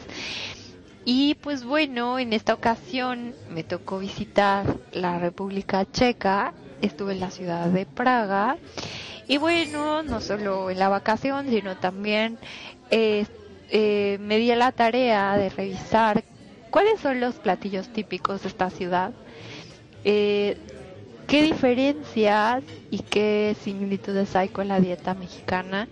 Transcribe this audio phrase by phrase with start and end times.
[1.06, 7.30] Y pues bueno, en esta ocasión me tocó visitar la República Checa, estuve en la
[7.30, 8.58] ciudad de Praga.
[9.28, 12.40] Y bueno, no solo en la vacación, sino también
[12.90, 13.26] eh,
[13.70, 16.24] eh, me di la tarea de revisar
[16.72, 19.14] cuáles son los platillos típicos de esta ciudad,
[20.04, 20.58] eh,
[21.28, 25.88] qué diferencias y qué similitudes hay con la dieta mexicana,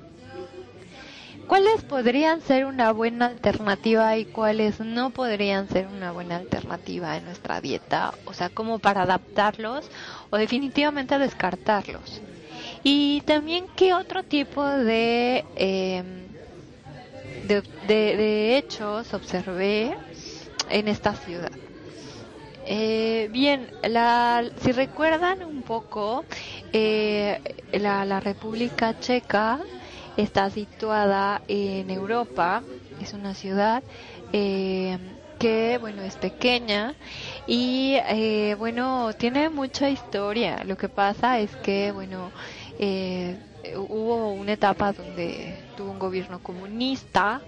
[1.48, 7.26] cuáles podrían ser una buena alternativa y cuáles no podrían ser una buena alternativa en
[7.26, 9.90] nuestra dieta, o sea, como para adaptarlos
[10.30, 12.22] o definitivamente descartarlos.
[12.84, 16.04] Y también qué otro tipo de, eh,
[17.48, 19.96] de, de hechos observé
[20.70, 21.52] en esta ciudad.
[22.66, 26.26] Eh, bien, la, si recuerdan un poco,
[26.72, 27.40] eh,
[27.74, 29.60] la, la, República Checa
[30.16, 32.66] está situada en Europa,
[32.98, 33.84] es una ciudad
[34.32, 34.98] eh,
[35.38, 36.96] que, bueno, es pequeña
[37.46, 40.64] y, eh, bueno, tiene mucha historia.
[40.66, 42.34] Lo que pasa es que, bueno,
[42.78, 43.40] eh,
[43.78, 47.46] hubo una etapa donde tuvo un gobierno comunista.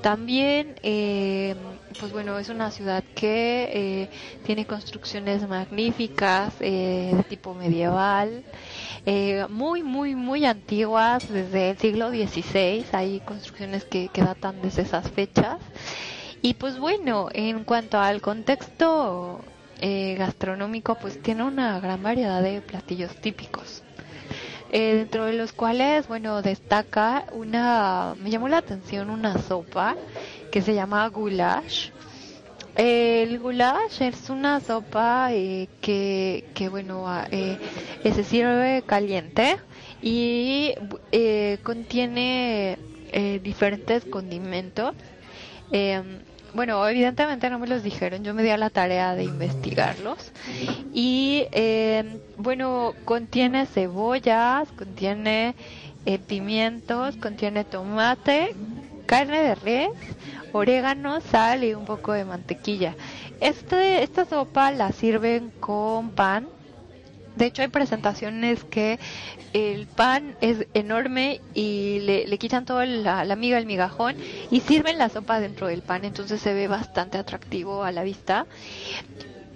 [0.00, 1.54] También, eh,
[1.96, 4.10] pues bueno, es una ciudad que eh,
[4.42, 8.44] tiene construcciones magníficas eh, de tipo medieval,
[9.06, 12.84] eh, muy, muy, muy antiguas, desde el siglo XVI.
[12.92, 15.58] Hay construcciones que, datan desde esas fechas.
[16.42, 19.40] Y pues bueno, en cuanto al contexto
[19.80, 23.82] eh, gastronómico, pues tiene una gran variedad de platillos típicos.
[24.72, 29.96] Eh, dentro de los cuales, bueno, destaca una, me llamó la atención una sopa
[30.52, 31.90] que se llama goulash.
[32.82, 37.58] El goulash es una sopa eh, que, que, bueno, eh,
[38.02, 39.58] se sirve caliente
[40.00, 40.72] y
[41.12, 42.78] eh, contiene
[43.12, 44.94] eh, diferentes condimentos.
[45.72, 46.00] Eh,
[46.54, 50.32] bueno, evidentemente no me los dijeron, yo me di a la tarea de investigarlos.
[50.94, 55.54] Y eh, bueno, contiene cebollas, contiene
[56.06, 58.54] eh, pimientos, contiene tomate,
[59.10, 59.90] carne de res,
[60.52, 62.94] orégano, sal y un poco de mantequilla.
[63.40, 66.46] Este, esta sopa la sirven con pan.
[67.34, 69.00] De hecho, hay presentaciones que
[69.52, 74.14] el pan es enorme y le, quitan toda la, la, miga, el migajón
[74.48, 78.46] y sirven la sopa dentro del pan, entonces se ve bastante atractivo a la vista.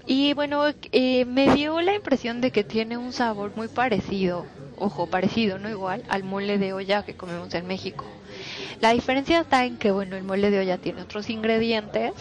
[0.04, 4.46] Y bueno, eh, me dio la impresión de que tiene un sabor muy parecido,
[4.78, 8.04] ojo, parecido, no igual, al mole de olla que comemos en México.
[8.80, 12.12] La diferencia está en que, bueno, el mole de olla tiene otros ingredientes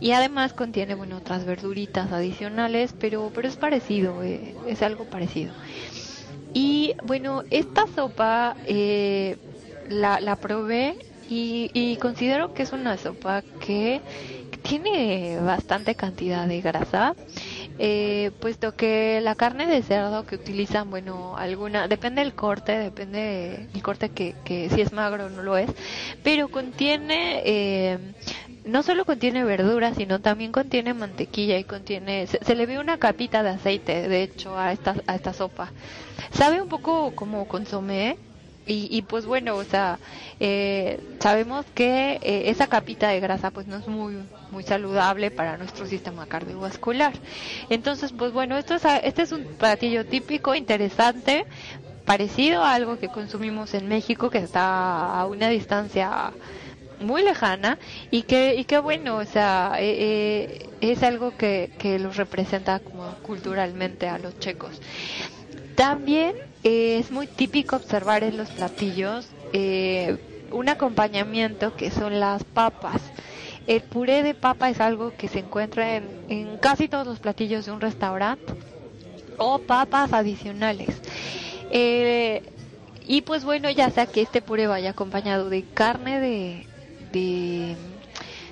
[0.00, 5.52] y además contiene, bueno, otras verduritas adicionales, pero, pero es parecido, eh, es algo parecido.
[6.52, 9.36] Y bueno, esta sopa eh,
[9.88, 10.96] la, la probé
[11.28, 14.00] y, y, considero que es una sopa que
[14.62, 17.14] tiene bastante cantidad de grasa.
[17.82, 23.70] Eh, puesto que la carne de cerdo que utilizan, bueno, alguna, depende del corte, depende
[23.72, 25.70] del corte que, que si es magro o no lo es,
[26.22, 27.98] pero contiene, eh,
[28.66, 32.98] no solo contiene verduras, sino también contiene mantequilla y contiene, se, se, le ve una
[32.98, 35.72] capita de aceite, de hecho, a esta, a esta sopa.
[36.32, 38.18] Sabe un poco como consomé,
[38.70, 39.98] y, y, pues bueno, o sea,
[40.38, 44.16] eh, sabemos que eh, esa capita de grasa pues no es muy
[44.52, 47.12] muy saludable para nuestro sistema cardiovascular.
[47.68, 51.46] Entonces, pues bueno, esto es, este es un platillo típico, interesante,
[52.04, 56.32] parecido a algo que consumimos en México, que está a una distancia
[57.00, 57.76] muy lejana
[58.12, 63.14] y que, y que bueno, o sea, eh, es algo que, que los representa como
[63.22, 64.80] culturalmente a los checos.
[65.74, 69.28] También es muy típico observar en los platillos
[70.52, 73.00] un acompañamiento que son las papas.
[73.66, 77.66] El puré de papa es algo que se encuentra en, en casi todos los platillos
[77.66, 78.54] de un restaurante
[79.40, 81.00] o papas adicionales.
[81.70, 82.42] Eh,
[83.06, 86.66] y pues bueno, ya sea que este puré vaya acompañado de carne de,
[87.12, 87.76] de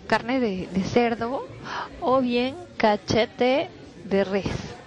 [0.06, 1.46] carne de, cerdo
[2.00, 3.69] o bien cachete
[4.05, 4.77] de res.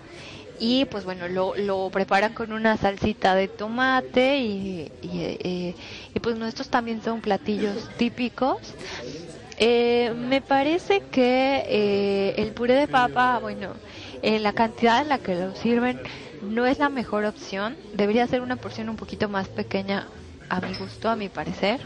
[0.63, 5.75] Y pues bueno, lo, lo preparan con una salsita de tomate y, y, eh,
[6.21, 8.75] pues estos también son platillos típicos.
[9.57, 13.73] Eh, me parece que el puré de papa, bueno,
[14.21, 15.99] en la cantidad en la que lo sirven
[16.43, 17.75] no es la mejor opción.
[17.95, 20.07] Debería ser una porción un poquito más pequeña
[20.51, 21.79] a mi gusto, a mi parecer.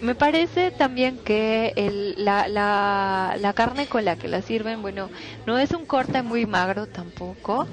[0.00, 5.10] Me parece también que el, la, la, la, carne con la que la sirven, bueno,
[5.46, 7.66] no es un corte muy magro tampoco.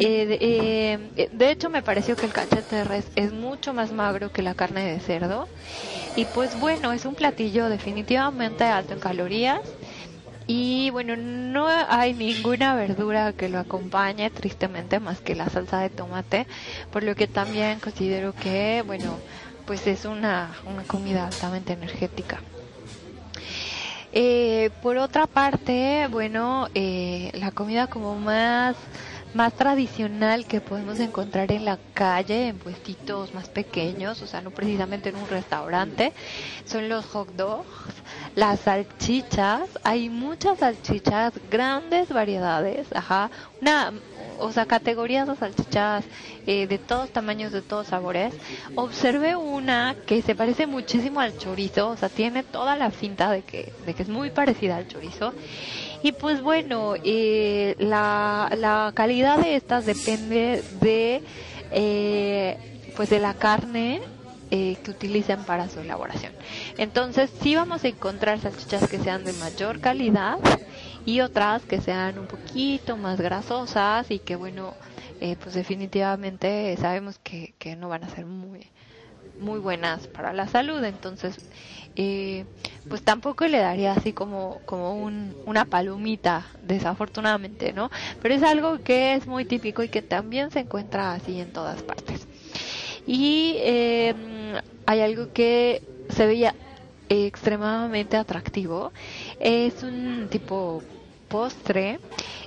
[0.00, 4.32] Eh, eh, de hecho, me pareció que el cachete de res es mucho más magro
[4.32, 5.46] que la carne de cerdo.
[6.16, 9.60] Y pues bueno, es un platillo definitivamente alto en calorías
[10.46, 15.90] y bueno, no hay ninguna verdura que lo acompañe, tristemente, más que la salsa de
[15.90, 16.46] tomate,
[16.90, 19.18] por lo que también considero que, bueno,
[19.64, 22.40] pues es una, una comida altamente energética.
[24.14, 28.76] Eh, por otra parte, bueno, eh, la comida como más
[29.34, 34.50] más tradicional que podemos encontrar en la calle, en puestitos más pequeños, o sea, no
[34.50, 36.12] precisamente en un restaurante,
[36.64, 37.66] son los hot dogs,
[38.34, 43.30] las salchichas, hay muchas salchichas, grandes variedades, ajá,
[43.60, 43.92] una,
[44.38, 46.04] o sea, categorías de salchichas
[46.46, 48.34] eh, de todos tamaños, de todos sabores.
[48.74, 53.42] Observé una que se parece muchísimo al chorizo, o sea, tiene toda la cinta de
[53.42, 55.32] que, de que es muy parecida al chorizo
[56.02, 61.22] y pues bueno, eh, la, la calidad de estas depende de,
[61.70, 62.58] eh,
[62.94, 64.00] pues de la carne
[64.50, 66.36] eh, que utilicen para su elaboración.
[66.76, 70.38] Entonces, sí vamos a encontrar salchichas que sean de mayor calidad
[71.04, 74.76] y otras que sean un poquito más grasosas y que bueno,
[75.20, 78.70] eh, pues definitivamente sabemos que, que no van a ser muy
[79.38, 81.40] muy buenas para la salud entonces
[82.88, 87.90] pues tampoco le daría así como, como un, una palomita, desafortunadamente, ¿no?
[88.20, 91.82] Pero es algo que es muy típico y que también se encuentra así en todas
[91.82, 92.26] partes.
[93.06, 94.14] Y eh,
[94.86, 96.54] hay algo que se veía
[97.08, 98.92] extremadamente atractivo.
[99.40, 100.82] Es un tipo
[101.28, 101.98] postre.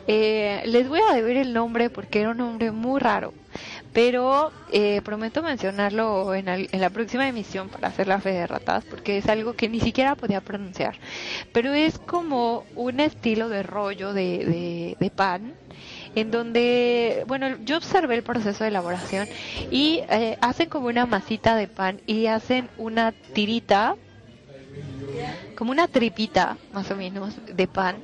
[0.08, 3.34] Eh, les voy a deber el nombre porque era un nombre muy raro
[3.96, 8.84] pero eh, prometo mencionarlo en, en, la próxima emisión para hacer la fe de ratas,
[8.84, 10.98] porque es algo que ni siquiera podía pronunciar.
[11.54, 15.54] Pero es como un estilo de rollo de, pan,
[16.14, 19.30] en donde, bueno, yo observé el proceso de elaboración
[19.72, 23.96] y eh, hacen como una masita de pan y hacen una tirita,
[25.56, 27.96] como una tripita más o menos de pan.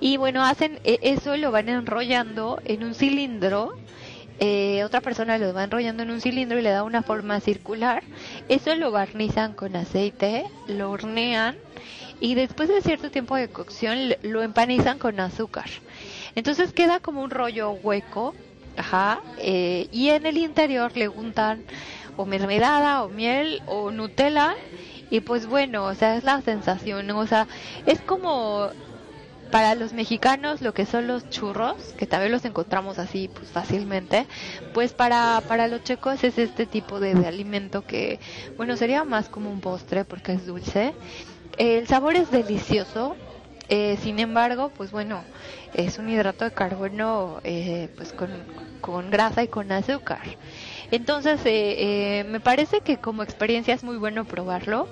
[0.00, 3.74] Y bueno, hacen e, eso, lo van enrollando en un cilindro
[4.40, 8.02] eh, otra persona lo va enrollando en un cilindro y le da una forma circular.
[8.48, 11.56] Eso lo barnizan con aceite, lo hornean
[12.20, 15.70] y después de cierto tiempo de cocción lo empanizan con azúcar.
[16.34, 18.34] Entonces queda como un rollo hueco,
[18.76, 21.64] ajá, eh, y en el interior le untan
[22.16, 24.54] o mermelada o miel o Nutella
[25.10, 27.48] y pues bueno, o sea, es la sensación, o sea,
[27.86, 28.70] es como
[29.50, 34.26] para los mexicanos lo que son los churros, que también los encontramos así pues fácilmente,
[34.74, 38.20] pues para, para los checos es este tipo de, alimento que,
[38.56, 40.94] bueno, sería más como un postre porque es dulce.
[41.56, 43.16] El sabor es delicioso,
[43.68, 45.24] eh, sin embargo, pues bueno,
[45.74, 48.30] es un hidrato de carbono eh, pues con,
[48.80, 50.22] con grasa y con azúcar.
[50.90, 54.88] Entonces, eh, me parece que como experiencia es muy bueno probarlo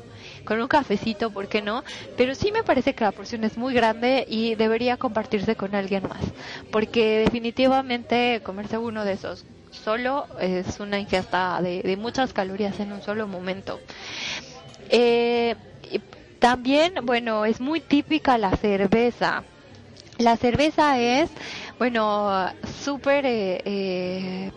[0.47, 1.83] con un cafecito, ¿por qué no?
[2.17, 6.05] Pero sí me parece que la porción es muy grande y debería compartirse con alguien
[6.09, 6.25] más,
[6.71, 13.03] porque definitivamente comerse uno de esos solo es una ingesta de, muchas calorías en un
[13.03, 13.81] solo momento.
[14.89, 15.57] Eh,
[16.39, 19.45] también, bueno, es muy típica la cerveza.
[20.19, 21.31] La cerveza es,
[21.79, 22.51] bueno,
[22.83, 24.51] súper eh, eh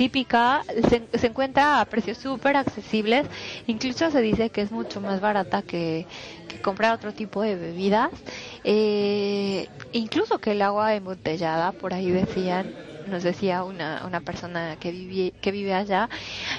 [0.00, 3.28] típica, se, encuentra a precios súper accesibles,
[3.66, 6.08] incluso se dice que es mucho más barata que,
[6.62, 8.10] comprar otro tipo de bebidas,
[8.64, 14.90] eh, incluso que el agua embotellada, por ahí decían, nos decía una, una persona que
[14.90, 16.08] vive, que vive allá.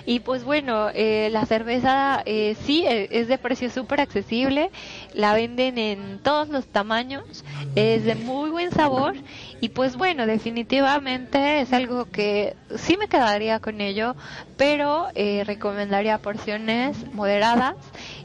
[0.05, 4.71] Y pues bueno, eh, la cerveza eh, sí eh, es de precio súper accesible,
[5.13, 7.43] la venden en todos los tamaños,
[7.75, 9.15] es de muy buen sabor
[9.59, 14.15] y pues bueno, definitivamente es algo que sí me quedaría con ello,
[14.57, 17.75] pero eh, recomendaría porciones moderadas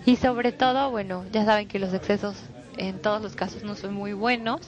[0.04, 2.36] y sobre todo, bueno, ya saben que los excesos
[2.76, 4.60] en todos los casos no son muy buenos,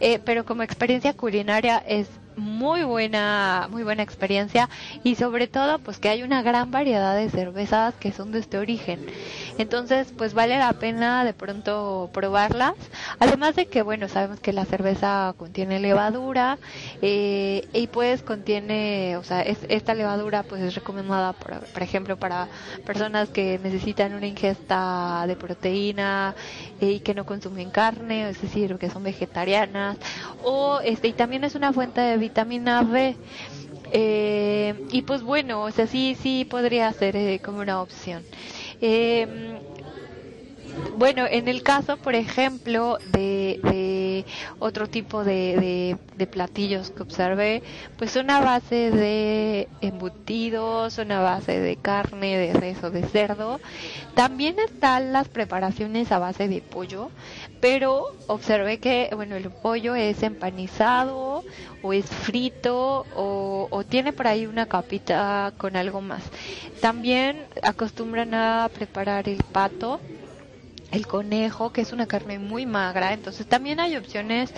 [0.00, 4.68] eh, pero como experiencia culinaria es muy buena, muy buena experiencia
[5.02, 8.58] y sobre todo pues que hay una gran variedad de cervezas que son de este
[8.58, 9.06] origen.
[9.58, 12.74] Entonces pues vale la pena de pronto probarlas.
[13.18, 16.58] Además de que bueno, sabemos que la cerveza contiene levadura
[17.02, 22.16] eh, y pues contiene, o sea, es, esta levadura pues es recomendada por, por ejemplo
[22.16, 22.48] para
[22.84, 26.34] personas que necesitan una ingesta de proteína
[26.80, 29.96] eh, y que no consumen carne, es decir, que son vegetarianas
[30.42, 33.18] o este y también es una fuente de vitamina B.
[33.92, 38.26] Eh, y pues bueno, o sea, sí, sí podría ser eh, como una opción.
[38.80, 39.62] Eh,
[40.92, 44.03] bueno, en el caso, por ejemplo, de, de
[44.58, 45.96] otro tipo de,
[46.30, 47.62] platillos que observé,
[47.98, 53.02] pues son a base de embutidos, son a base de carne, de res o de
[53.02, 53.60] cerdo.
[54.14, 57.10] También están las preparaciones a base de pollo,
[57.60, 61.44] pero observé que, bueno, el pollo es empanizado
[61.82, 66.22] o es frito o, o tiene por ahí una capita con algo más.
[66.80, 70.00] También acostumbran a preparar el pato
[70.94, 74.52] el conejo, que es una carne muy magra, entonces también hay opciones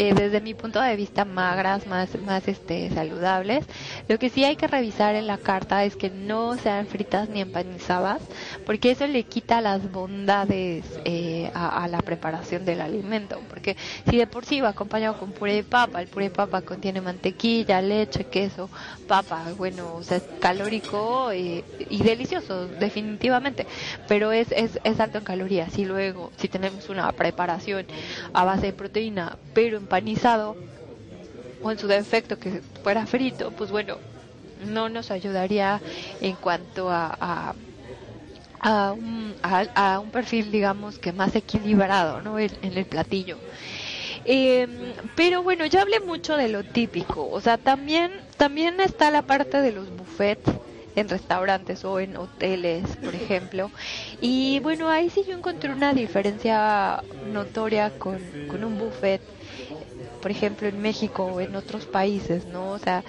[0.00, 3.66] eh, desde mi punto de vista magras, más, más este, saludables.
[4.06, 7.40] Lo que sí hay que revisar en la carta es que no sean fritas ni
[7.40, 8.22] empanizadas,
[8.64, 13.40] porque eso le quita las bondades eh, a, la preparación del alimento.
[13.48, 13.76] Porque
[14.08, 17.00] si de por sí va acompañado con puré de papa, el puré de papa contiene
[17.00, 18.70] mantequilla, leche, queso,
[19.08, 23.66] papa, bueno, o sea, es calórico y, y delicioso, definitivamente,
[24.06, 25.76] pero es, es, es alto en calorías.
[25.76, 27.84] Y luego, si tenemos una preparación
[28.32, 30.54] a base de proteína, pero empanizado
[31.62, 33.96] o en su defecto que fuera frito, pues bueno,
[34.66, 35.80] no nos ayudaría
[36.20, 37.54] en cuanto a, a,
[38.60, 42.38] a, un, a un, perfil, digamos, que más equilibrado ¿no?
[42.38, 43.38] en, en el platillo.
[44.26, 44.68] Eh,
[45.16, 49.62] pero bueno, ya hablé mucho de lo típico, o sea, también, también está la parte
[49.62, 50.50] de los buffets
[50.96, 53.70] en restaurantes o en hoteles, por ejemplo.
[54.20, 57.02] Y bueno, ahí sí yo encontré una diferencia
[57.32, 58.18] notoria con,
[58.48, 59.22] con un buffet
[60.18, 62.72] por ejemplo, en México o en otros países, ¿no?
[62.72, 63.04] O sea,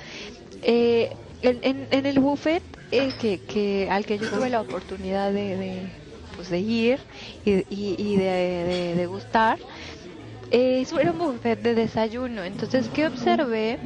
[0.62, 5.32] eh, en, en, en, el buffet eh, que, que, al que yo tuve la oportunidad
[5.34, 5.94] de, de
[6.36, 7.00] pues de ir
[7.44, 7.52] y,
[8.18, 9.08] de, de, de,
[10.52, 12.44] eh, era un buffet de desayuno.
[12.44, 13.80] Entonces, ¿qué observé?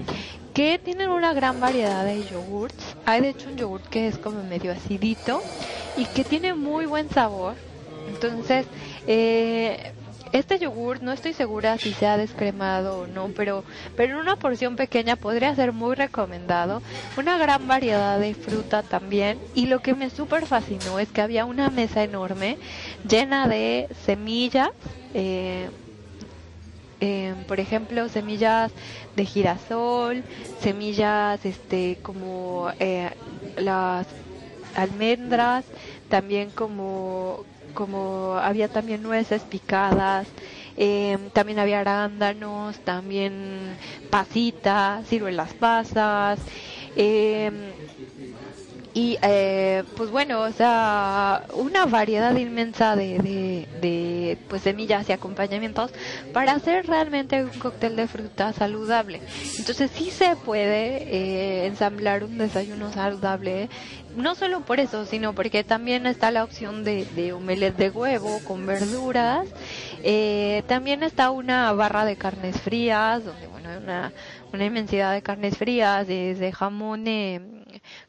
[0.53, 2.97] Que tienen una gran variedad de yogurts.
[3.05, 5.45] Hay de hecho un yogurt que es como medio acidito
[5.93, 7.57] y que tiene muy buen sabor.
[8.05, 8.69] Entonces,
[9.05, 9.93] eh,
[10.33, 13.63] este yogur no estoy segura si sea descremado o no, pero,
[13.95, 16.81] pero en una porción pequeña podría ser muy recomendado.
[17.17, 19.37] Una gran variedad de fruta también.
[19.53, 22.57] Y lo que me súper fascinó es que había una mesa enorme
[23.07, 24.71] llena de semillas.
[25.13, 25.69] Eh,
[26.99, 28.71] eh, por ejemplo, semillas
[29.15, 30.23] de girasol,
[30.61, 33.11] semillas este como eh,
[33.57, 34.07] las
[34.75, 35.65] almendras,
[36.09, 40.27] también como como había también nueces picadas,
[40.77, 43.77] eh, también había arándanos, también
[44.09, 46.39] pasitas, ciruelas pasas,
[46.95, 47.73] eh,
[48.95, 55.11] y eh, pues bueno, o sea, una variedad inmensa de, de, de, pues semillas y
[55.11, 55.91] acompañamientos
[56.31, 59.23] para hacer realmente un cóctel de fruta saludable.
[59.57, 63.69] Entonces sí se puede eh, ensamblar un desayuno saludable,
[64.15, 67.33] no solo por eso, sino porque también está la opción de, de
[67.77, 69.47] de huevo con verduras.
[70.03, 74.11] Eh, también está una barra de carnes frías, donde bueno, hay una,
[74.51, 77.41] una inmensidad de carnes frías, desde jamón eh,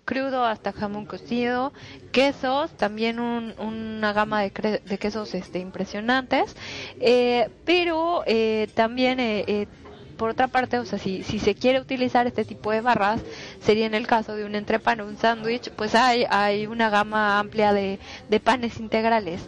[0.05, 1.73] crudo hasta jamón cocido,
[2.13, 6.55] quesos, también un, una gama de, de, quesos este, impresionantes,
[7.01, 9.67] eh, pero eh, también eh, eh,
[10.15, 13.21] por otra parte, o sea, si, si se quiere utilizar este tipo de barras,
[13.61, 17.39] sería en el caso de un entrepan o un sándwich, pues hay, hay una gama
[17.39, 19.43] amplia de, de panes integrales.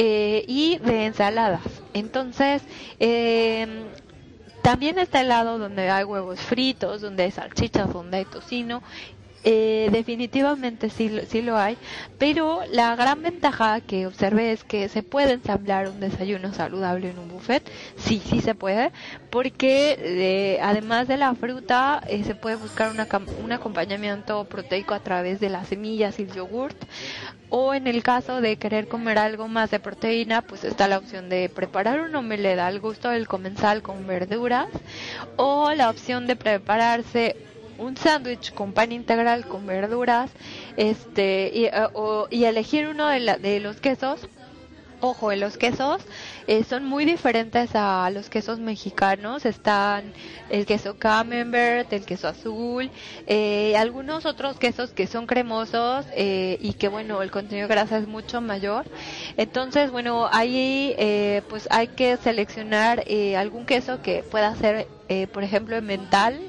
[0.00, 1.62] Eh, y de ensaladas.
[1.92, 2.62] Entonces,
[3.00, 3.66] eh,
[4.62, 8.82] también está el lado donde hay huevos fritos, donde hay salchichas, donde hay tocino
[9.44, 11.78] Eh, definitivamente sí, sí lo hay,
[12.18, 17.18] pero la gran ventaja que observé es que se puede ensamblar un desayuno saludable en
[17.20, 18.92] un buffet, sí, sí se puede,
[19.30, 25.38] porque eh, además de la fruta eh, se puede buscar un acompañamiento proteico a través
[25.38, 26.84] de las semillas y el yogurt,
[27.48, 31.28] o en el caso de querer comer algo más de proteína, pues está la opción
[31.28, 34.66] de preparar un omelette al gusto del comensal con verduras,
[35.36, 37.36] o la opción de prepararse
[37.78, 40.30] un sándwich con pan integral con verduras
[40.76, 44.28] este y, eh, elegir uno de, de los quesos
[45.00, 46.02] ojo, los quesos
[46.46, 49.44] eh, son muy diferentes a los quesos mexicanos.
[49.44, 50.12] Están
[50.50, 52.90] el queso camembert, el queso azul,
[53.26, 57.98] eh, algunos otros quesos que son cremosos eh, y que, bueno, el contenido de grasa
[57.98, 58.86] es mucho mayor.
[59.36, 60.94] Entonces, bueno, ahí
[61.48, 63.04] pues hay que seleccionar
[63.36, 64.86] algún queso que pueda ser,
[65.32, 66.40] por ejemplo, mental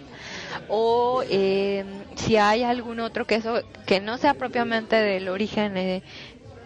[0.67, 1.83] o eh,
[2.15, 6.03] si hay algún otro queso que no sea propiamente del origen eh,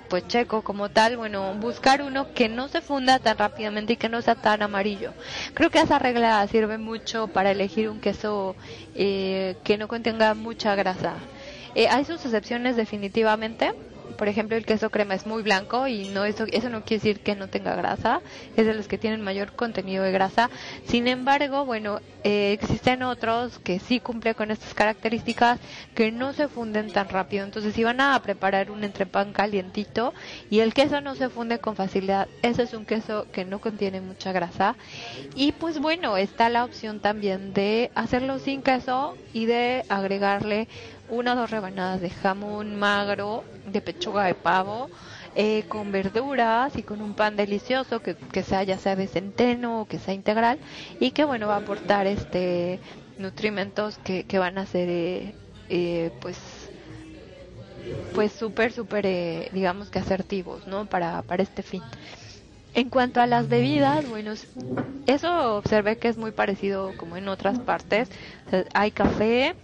[0.10, 4.10] pues checo como tal, bueno, buscar uno que no se funda tan rápidamente y que
[4.10, 5.16] no sea tan amarillo.
[5.54, 8.56] Creo que esa regla sirve mucho para elegir un queso
[8.94, 11.16] eh, que no contenga mucha grasa.
[11.76, 13.72] hay sus excepciones definitivamente,
[14.18, 17.20] por ejemplo, el queso crema es muy blanco y no eso, eso no quiere decir
[17.22, 18.22] que no tenga grasa,
[18.56, 20.50] es de los que tienen mayor contenido de grasa.
[20.86, 25.60] Sin embargo, bueno, eh, existen otros que sí cumplen con estas características
[25.96, 27.44] que no se funden tan rápido.
[27.44, 30.14] Entonces, si van a preparar un entrepan calientito
[30.50, 34.02] y el queso no se funde con facilidad, ese es un queso que no contiene
[34.02, 34.76] mucha grasa.
[35.36, 40.68] Y pues bueno, está la opción también de hacerlo sin queso y de agregarle
[41.10, 44.90] una o dos rebanadas de jamón magro, de pechuga de pavo,
[45.36, 49.82] eh, con verduras y con un pan delicioso que, que sea ya sea de centeno
[49.82, 50.60] o que sea integral
[51.00, 52.80] y que bueno va a aportar este
[53.18, 55.36] nutrimentos que, que van a ser eh,
[55.70, 56.38] eh, pues
[58.14, 61.82] pues súper súper digamos que asertivos no para para este fin
[62.76, 64.34] en cuanto a las bebidas, bueno,
[65.06, 68.10] eso observé que es muy parecido como en otras partes.
[68.74, 69.56] hay café,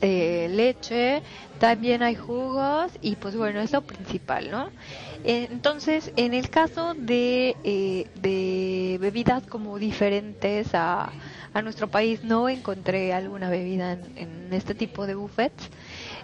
[0.00, 1.22] eh, leche,
[1.58, 4.72] también hay jugos y pues bueno, es lo principal, ¿no?
[5.22, 11.16] Entonces, en el caso de, eh, de bebidas como diferentes a,
[11.52, 15.70] a nuestro país, no encontré alguna bebida en, en este tipo de buffets.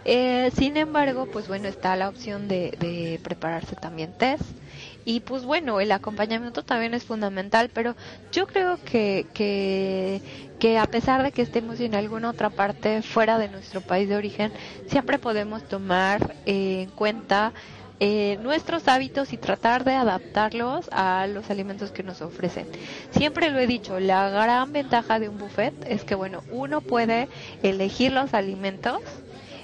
[0.05, 4.59] Eh, sin embargo, pues bueno, está la opción de, de prepararse también test
[5.05, 7.97] y pues bueno, el acompañamiento también es fundamental, pero
[8.33, 10.23] yo creo que, que,
[10.59, 14.17] que a pesar de que estemos en alguna otra parte fuera de nuestro país de
[14.17, 14.53] origen,
[14.87, 17.55] siempre podemos tomar eh, en cuenta
[18.01, 22.69] eh, nuestros hábitos y tratar de adaptarlos a los alimentos que nos ofrecen.
[23.11, 27.29] Siempre lo he dicho, la gran ventaja de un buffet es que, bueno, uno puede
[27.63, 29.01] elegir los alimentos,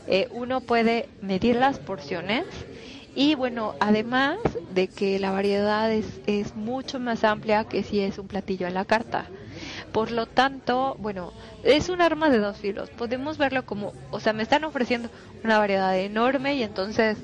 [0.06, 2.46] eh, uno puede medir las porciones,
[3.14, 4.38] y bueno, además
[4.72, 8.84] de que la variedad es, mucho más amplia que si es un platillo a la
[8.84, 9.26] carta.
[9.92, 11.32] Por lo tanto, bueno,
[11.64, 12.90] es un arma de dos filos.
[12.90, 15.10] Podemos verlo como, o sea, me están ofreciendo
[15.42, 17.18] una variedad enorme y entonces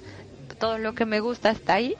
[0.58, 1.94] todo lo que me gusta está ahí.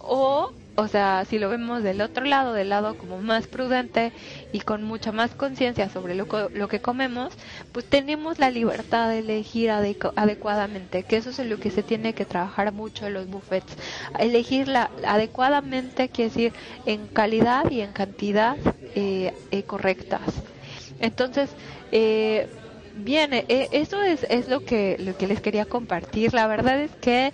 [0.00, 4.12] O o sea, si lo vemos del otro lado, del lado como más prudente
[4.52, 7.32] y con mucha más conciencia sobre lo, lo, que comemos,
[7.72, 12.14] pues tenemos la libertad de elegir adecuadamente, que eso es en lo que se tiene
[12.14, 13.76] que trabajar mucho en los buffets.
[14.18, 16.52] Elegirla adecuadamente quiere decir
[16.86, 18.56] en calidad y en cantidad
[18.94, 20.22] eh, eh, correctas.
[21.00, 21.50] Entonces,
[21.92, 22.48] eh,
[23.02, 26.34] Bien, eh, eso es, es lo, que, lo que les quería compartir.
[26.34, 27.32] La verdad es que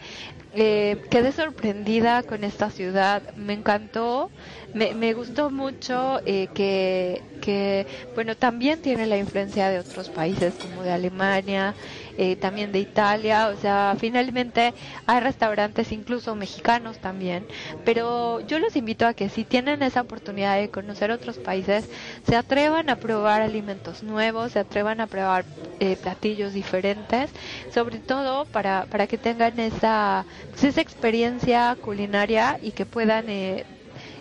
[0.51, 4.33] eh, quedé sorprendida con esta ciudad, me encantó,
[4.73, 10.57] me, me gustó mucho eh, que, que, bueno, también tiene la influencia de otros países
[10.59, 11.77] como de Alemania,
[12.17, 14.75] eh, también de Italia, o sea, finalmente
[15.07, 17.47] hay restaurantes incluso mexicanos también,
[17.85, 21.89] pero yo los invito a que si tienen esa oportunidad de conocer otros países,
[22.27, 25.47] se atrevan a probar alimentos nuevos, se atrevan a probar
[25.79, 27.33] eh, platillos diferentes,
[27.69, 33.67] sobre todo para, para que tengan esa, pues, esa experiencia culinaria y que puedan eh,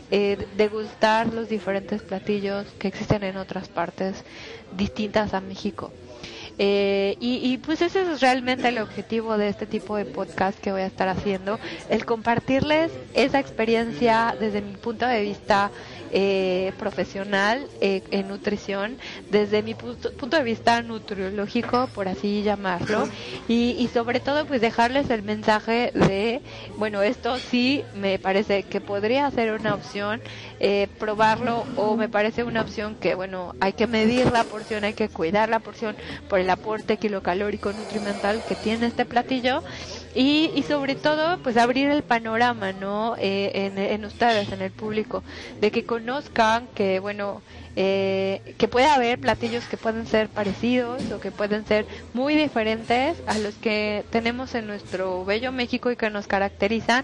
[0.09, 4.23] eh, degustar los diferentes platillos que existen en otras partes
[4.71, 5.93] distintas a México.
[6.57, 10.81] Eh, y, pues ese es realmente el objetivo de este tipo de podcast que voy
[10.81, 15.71] a estar haciendo, el compartirles esa experiencia desde mi punto de vista
[16.17, 18.97] eh, profesional eh, en nutrición,
[19.29, 23.09] desde mi punto, de vista nutriológico, por así llamarlo,
[23.49, 26.41] y, y sobre todo pues dejarles el mensaje de,
[26.77, 30.21] bueno, esto sí me parece que podría ser una opción,
[30.61, 34.93] eh, probarlo o me parece una opción que, bueno, hay que medir la porción, hay
[34.93, 35.97] que cuidar la porción
[36.29, 39.63] por el aporte kilocalórico nutrimental que tiene este platillo
[40.15, 45.23] y, y sobre todo pues abrir el panorama no eh, en, ustedes en el público
[45.59, 47.41] de que conozcan que bueno
[47.75, 53.17] eh, que puede haber platillos que pueden ser parecidos o que pueden ser muy diferentes
[53.27, 57.03] a los que tenemos en nuestro bello México y que nos caracterizan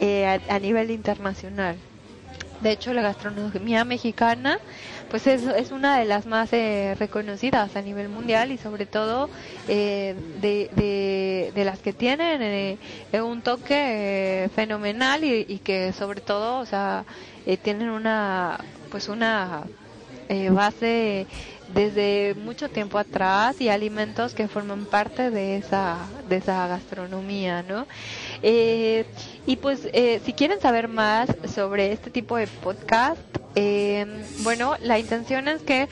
[0.00, 1.76] eh, a, nivel internacional.
[2.60, 4.58] De hecho, la gastronomía mexicana
[5.10, 9.30] pues es, es una de las más eh, reconocidas a nivel mundial y sobre todo
[9.66, 12.78] de, de, de, las que tienen
[13.22, 17.04] un toque fenomenal y, y, que sobre todo o sea
[17.62, 18.58] tienen una
[18.90, 19.64] pues una
[20.28, 21.26] eh, base
[21.68, 27.86] desde mucho tiempo atrás y alimentos que forman parte de esa de esa gastronomía no
[28.42, 29.04] eh,
[29.46, 33.20] y pues eh, si quieren saber más sobre este tipo de podcast
[33.54, 35.88] eh, bueno la intención es que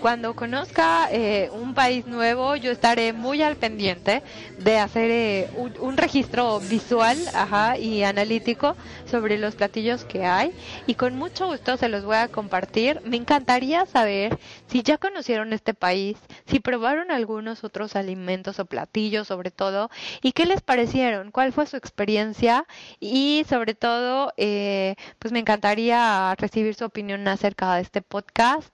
[0.00, 4.22] cuando conozca eh, un país nuevo, yo estaré muy al pendiente
[4.58, 8.76] de hacer eh, un, registro visual ajá, y analítico
[9.10, 10.52] sobre los platillos que hay.
[10.86, 13.00] Y con mucho gusto se los voy a compartir.
[13.04, 19.28] Me encantaría saber si ya conocieron este país, si probaron algunos otros alimentos o platillos
[19.28, 19.90] sobre todo
[20.22, 22.64] y qué les parecieron, cuál fue su experiencia.
[23.00, 28.72] Y sobre todo eh, pues me encantaría recibir su opinión acerca de este podcast.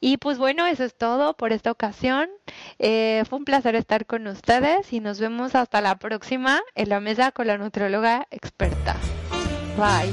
[0.00, 2.28] Y pues bueno eso es todo por esta ocasión.
[2.78, 7.00] Eh, fue un placer estar con ustedes y nos vemos hasta la próxima en la
[7.00, 8.96] mesa con la nutrióloga experta.
[9.76, 10.12] Bye.